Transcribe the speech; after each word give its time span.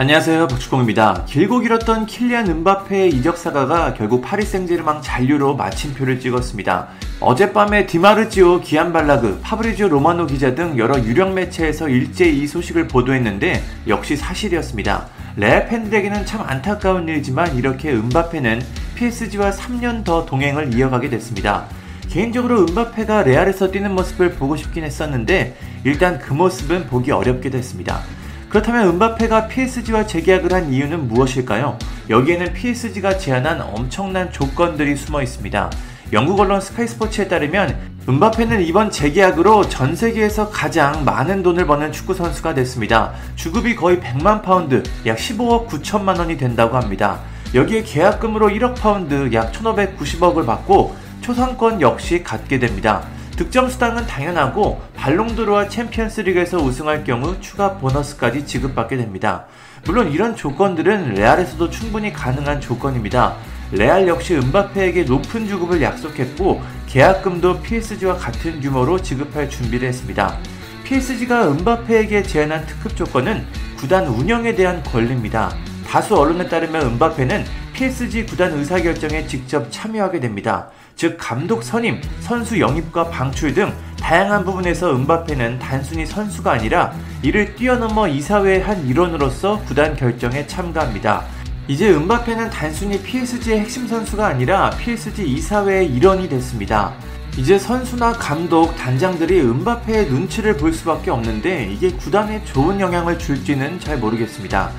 안녕하세요 0.00 0.48
박주공입니다. 0.48 1.26
길고 1.26 1.58
길었던 1.58 2.06
킬리안 2.06 2.46
음바페의 2.46 3.10
이적 3.10 3.36
사가가 3.36 3.92
결국 3.92 4.22
파리 4.22 4.46
생제르맹 4.46 5.02
잔류로 5.02 5.56
마침표를 5.56 6.20
찍었습니다. 6.20 6.88
어젯밤에 7.20 7.84
디마르지오, 7.84 8.62
기옘 8.62 8.90
발라그, 8.90 9.40
파브리지오 9.42 9.88
로마노 9.88 10.24
기자 10.24 10.54
등 10.54 10.78
여러 10.78 10.98
유력 11.04 11.34
매체에서 11.34 11.90
일제히 11.90 12.38
이 12.38 12.46
소식을 12.46 12.88
보도했는데 12.88 13.62
역시 13.88 14.16
사실이었습니다. 14.16 15.06
레알 15.36 15.68
팬들에게는 15.68 16.24
참 16.24 16.46
안타까운 16.48 17.06
일이지만 17.06 17.54
이렇게 17.58 17.92
음바페는 17.92 18.62
PSG와 18.94 19.50
3년 19.50 20.04
더 20.04 20.24
동행을 20.24 20.72
이어가게 20.72 21.10
됐습니다. 21.10 21.66
개인적으로 22.08 22.60
음바페가 22.60 23.24
레알에서 23.24 23.70
뛰는 23.70 23.94
모습을 23.94 24.30
보고 24.30 24.56
싶긴 24.56 24.82
했었는데 24.82 25.58
일단 25.84 26.18
그 26.18 26.32
모습은 26.32 26.86
보기 26.86 27.10
어렵게 27.10 27.50
됐습니다. 27.50 28.00
그렇다면 28.50 28.88
음바페가 28.88 29.46
PSG와 29.46 30.06
재계약을 30.06 30.52
한 30.52 30.72
이유는 30.72 31.06
무엇일까요? 31.06 31.78
여기에는 32.10 32.52
PSG가 32.52 33.16
제안한 33.16 33.60
엄청난 33.60 34.32
조건들이 34.32 34.96
숨어 34.96 35.22
있습니다. 35.22 35.70
영국 36.12 36.40
언론 36.40 36.60
스카이스포츠에 36.60 37.28
따르면 37.28 37.78
음바페는 38.08 38.62
이번 38.62 38.90
재계약으로 38.90 39.68
전 39.68 39.94
세계에서 39.94 40.50
가장 40.50 41.04
많은 41.04 41.44
돈을 41.44 41.64
버는 41.64 41.92
축구 41.92 42.12
선수가 42.12 42.54
됐습니다. 42.54 43.12
주급이 43.36 43.76
거의 43.76 43.98
100만 44.00 44.42
파운드, 44.42 44.82
약 45.06 45.16
15억 45.16 45.68
9천만 45.68 46.18
원이 46.18 46.36
된다고 46.36 46.76
합니다. 46.76 47.20
여기에 47.54 47.84
계약금으로 47.84 48.48
1억 48.48 48.74
파운드, 48.74 49.32
약 49.32 49.52
1,590억을 49.52 50.44
받고 50.44 50.96
초상권 51.20 51.80
역시 51.80 52.24
갖게 52.24 52.58
됩니다. 52.58 53.06
득점 53.40 53.70
수당은 53.70 54.06
당연하고 54.06 54.82
발롱도르와 54.96 55.68
챔피언스리그에서 55.68 56.58
우승할 56.58 57.04
경우 57.04 57.40
추가 57.40 57.78
보너스까지 57.78 58.44
지급받게 58.44 58.98
됩니다. 58.98 59.46
물론 59.86 60.12
이런 60.12 60.36
조건들은 60.36 61.14
레알에서도 61.14 61.70
충분히 61.70 62.12
가능한 62.12 62.60
조건입니다. 62.60 63.36
레알 63.72 64.06
역시 64.06 64.34
은바페에게 64.34 65.04
높은 65.04 65.48
주급을 65.48 65.80
약속했고 65.80 66.60
계약금도 66.86 67.62
PSG와 67.62 68.16
같은 68.16 68.60
규모로 68.60 69.00
지급할 69.00 69.48
준비를 69.48 69.88
했습니다. 69.88 70.36
PSG가 70.84 71.50
은바페에게 71.50 72.22
제안한 72.24 72.66
특급 72.66 72.94
조건은 72.94 73.46
구단 73.78 74.06
운영에 74.06 74.54
대한 74.54 74.82
권리입니다. 74.82 75.56
다수 75.88 76.14
언론에 76.14 76.46
따르면 76.46 76.82
은바페는 76.82 77.46
PSG 77.80 78.26
구단 78.26 78.52
의사결정에 78.52 79.26
직접 79.26 79.66
참여하게 79.70 80.20
됩니다. 80.20 80.68
즉 80.96 81.16
감독 81.18 81.62
선임, 81.62 81.98
선수 82.20 82.60
영입과 82.60 83.08
방출 83.08 83.54
등 83.54 83.72
다양한 83.98 84.44
부분에서 84.44 84.94
은바페는 84.94 85.58
단순히 85.58 86.04
선수가 86.04 86.52
아니라 86.52 86.92
이를 87.22 87.54
뛰어넘어 87.54 88.06
이사회의 88.06 88.60
한 88.60 88.86
일원으로서 88.86 89.62
구단 89.64 89.96
결정에 89.96 90.46
참가합니다. 90.46 91.24
이제 91.68 91.90
은바페는 91.90 92.50
단순히 92.50 93.00
PSG의 93.02 93.60
핵심 93.60 93.88
선수가 93.88 94.26
아니라 94.26 94.68
PSG 94.76 95.26
이사회의 95.26 95.86
일원이 95.86 96.28
됐습니다. 96.28 96.92
이제 97.38 97.58
선수나 97.58 98.12
감독, 98.12 98.76
단장들이 98.76 99.40
은바페의 99.40 100.10
눈치를 100.10 100.58
볼 100.58 100.74
수밖에 100.74 101.10
없는데 101.10 101.72
이게 101.72 101.90
구단에 101.92 102.44
좋은 102.44 102.78
영향을 102.78 103.18
줄지는 103.18 103.80
잘 103.80 103.96
모르겠습니다. 103.96 104.70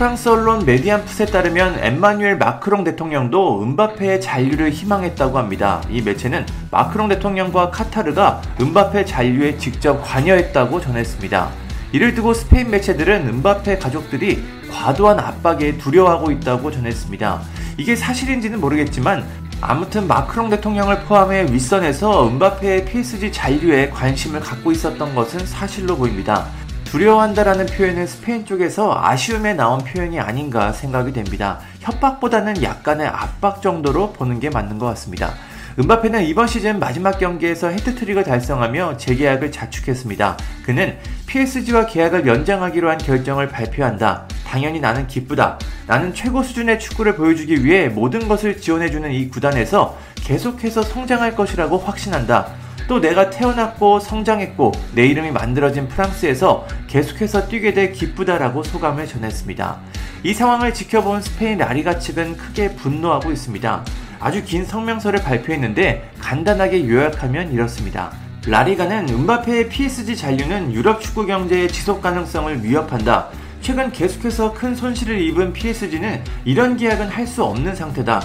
프랑스 0.00 0.30
언론 0.30 0.64
메디안풋에 0.64 1.26
따르면 1.26 1.78
엠마뉴엘 1.84 2.38
마크롱 2.38 2.84
대통령도 2.84 3.62
은바페의 3.62 4.22
잔류를 4.22 4.70
희망했다고 4.70 5.36
합니다. 5.36 5.82
이 5.90 6.00
매체는 6.00 6.46
마크롱 6.70 7.10
대통령과 7.10 7.68
카타르가 7.68 8.40
은바페 8.58 9.04
잔류에 9.04 9.58
직접 9.58 10.00
관여했다고 10.02 10.80
전했습니다. 10.80 11.50
이를 11.92 12.14
두고 12.14 12.32
스페인 12.32 12.70
매체들은 12.70 13.28
은바페 13.28 13.76
가족들이 13.76 14.42
과도한 14.70 15.20
압박에 15.20 15.76
두려워하고 15.76 16.30
있다고 16.30 16.70
전했습니다. 16.70 17.42
이게 17.76 17.94
사실인지는 17.94 18.58
모르겠지만 18.58 19.26
아무튼 19.60 20.08
마크롱 20.08 20.48
대통령을 20.48 21.00
포함해 21.00 21.44
윗선에서 21.52 22.26
은바페의 22.26 22.86
PSG 22.86 23.32
잔류에 23.32 23.90
관심을 23.90 24.40
갖고 24.40 24.72
있었던 24.72 25.14
것은 25.14 25.44
사실로 25.44 25.94
보입니다. 25.98 26.46
두려워한다라는 26.90 27.66
표현은 27.66 28.08
스페인 28.08 28.44
쪽에서 28.44 28.92
아쉬움에 29.00 29.54
나온 29.54 29.78
표현이 29.78 30.18
아닌가 30.18 30.72
생각이 30.72 31.12
됩니다. 31.12 31.60
협박보다는 31.78 32.64
약간의 32.64 33.06
압박 33.06 33.62
정도로 33.62 34.12
보는 34.12 34.40
게 34.40 34.50
맞는 34.50 34.80
것 34.80 34.86
같습니다. 34.86 35.34
은바페는 35.78 36.24
이번 36.24 36.48
시즌 36.48 36.80
마지막 36.80 37.16
경기에서 37.20 37.68
헤트트릭을 37.68 38.24
달성하며 38.24 38.96
재계약을 38.96 39.52
자축했습니다. 39.52 40.36
그는 40.64 40.96
PSG와 41.26 41.86
계약을 41.86 42.26
연장하기로 42.26 42.90
한 42.90 42.98
결정을 42.98 43.48
발표한다. 43.48 44.26
당연히 44.44 44.80
나는 44.80 45.06
기쁘다. 45.06 45.60
나는 45.86 46.12
최고 46.12 46.42
수준의 46.42 46.80
축구를 46.80 47.14
보여주기 47.14 47.64
위해 47.64 47.88
모든 47.88 48.26
것을 48.26 48.60
지원해주는 48.60 49.12
이 49.12 49.28
구단에서 49.28 49.96
계속해서 50.16 50.82
성장할 50.82 51.36
것이라고 51.36 51.78
확신한다. 51.78 52.59
또 52.90 53.00
내가 53.00 53.30
태어났고 53.30 54.00
성장했고 54.00 54.72
내 54.96 55.06
이름이 55.06 55.30
만들어진 55.30 55.86
프랑스에서 55.86 56.66
계속해서 56.88 57.46
뛰게 57.46 57.72
돼 57.72 57.92
기쁘다라고 57.92 58.64
소감을 58.64 59.06
전했습니다. 59.06 59.76
이 60.24 60.34
상황을 60.34 60.74
지켜본 60.74 61.22
스페인 61.22 61.58
라리가 61.58 62.00
측은 62.00 62.36
크게 62.36 62.74
분노하고 62.74 63.30
있습니다. 63.30 63.84
아주 64.18 64.42
긴 64.42 64.64
성명서를 64.64 65.22
발표했는데 65.22 66.10
간단하게 66.18 66.88
요약하면 66.88 67.52
이렇습니다. 67.52 68.10
라리가는 68.44 69.08
은바페의 69.08 69.68
PSG 69.68 70.16
잔류는 70.16 70.72
유럽 70.72 71.00
축구 71.00 71.26
경제의 71.26 71.68
지속 71.68 72.02
가능성을 72.02 72.64
위협한다. 72.64 73.28
최근 73.60 73.92
계속해서 73.92 74.52
큰 74.52 74.74
손실을 74.74 75.20
입은 75.20 75.52
PSG는 75.52 76.24
이런 76.44 76.76
계약은 76.76 77.06
할 77.06 77.24
수 77.28 77.44
없는 77.44 77.76
상태다. 77.76 78.20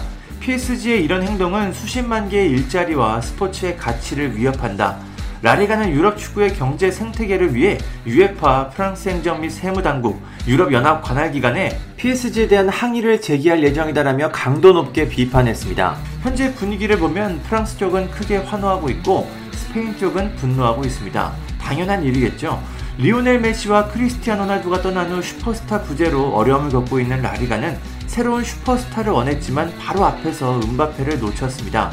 PSG의 0.46 1.04
이런 1.04 1.24
행동은 1.24 1.74
수십만 1.74 2.30
개의 2.30 2.52
일자리와 2.52 3.20
스포츠의 3.20 3.78
가치를 3.78 4.38
위협한다. 4.38 4.98
라리가는 5.42 5.90
유럽 5.90 6.20
축구의 6.20 6.54
경제 6.54 6.92
생태계를 6.92 7.56
위해 7.56 7.80
UEFA, 8.06 8.70
프랑스 8.70 9.10
행정 9.10 9.42
및 9.42 9.50
세무당국, 9.50 10.22
유럽연합 10.48 11.04
관할기관에 11.04 11.76
PSG에 11.98 12.48
대한 12.48 12.70
항의를 12.70 13.22
제기할 13.22 13.64
예정이다라며 13.64 14.30
강도 14.32 14.72
높게 14.72 15.10
비판했습니다. 15.10 15.98
현재 16.22 16.54
분위기를 16.54 17.00
보면 17.00 17.42
프랑스 17.42 17.80
쪽은 17.80 18.12
크게 18.12 18.38
환호하고 18.38 18.90
있고 18.92 19.28
스페인 19.52 19.98
쪽은 19.98 20.36
분노하고 20.36 20.84
있습니다. 20.84 21.34
당연한 21.60 22.04
일이겠죠. 22.04 22.62
리오넬 23.00 23.40
메시와 23.40 23.88
크리스티아노 23.88 24.44
호날두가 24.44 24.82
떠난 24.82 25.12
후 25.12 25.24
슈퍼스타 25.24 25.82
부재로 25.82 26.36
어려움을 26.36 26.70
겪고 26.70 27.00
있는 27.00 27.24
라리가는 27.24 27.95
새로운 28.08 28.44
슈퍼스타를 28.44 29.12
원했지만 29.12 29.74
바로 29.78 30.06
앞에서 30.06 30.60
음바페를 30.62 31.20
놓쳤습니다. 31.20 31.92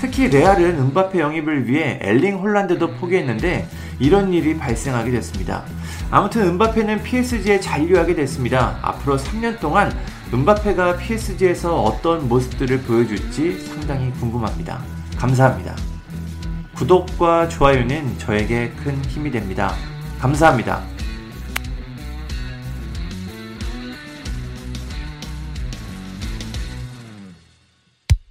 특히 0.00 0.28
레알은 0.28 0.78
음바페 0.78 1.20
영입을 1.20 1.68
위해 1.68 1.98
엘링 2.00 2.38
홀란드도 2.38 2.92
포기했는데 2.94 3.68
이런 3.98 4.32
일이 4.32 4.56
발생하게 4.56 5.10
됐습니다. 5.10 5.64
아무튼 6.10 6.42
음바페는 6.48 7.02
PSG에 7.02 7.60
잔류하게 7.60 8.14
됐습니다. 8.14 8.78
앞으로 8.82 9.18
3년 9.18 9.60
동안 9.60 9.94
음바페가 10.32 10.96
PSG에서 10.96 11.82
어떤 11.82 12.28
모습들을 12.28 12.80
보여줄지 12.82 13.60
상당히 13.60 14.10
궁금합니다. 14.12 14.80
감사합니다. 15.16 15.76
구독과 16.76 17.48
좋아요는 17.48 18.18
저에게 18.18 18.72
큰 18.82 19.04
힘이 19.04 19.30
됩니다. 19.30 19.74
감사합니다. 20.18 20.82